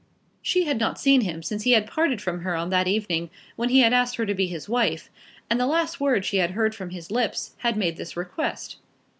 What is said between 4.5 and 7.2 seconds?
wife, and the last words she had heard from his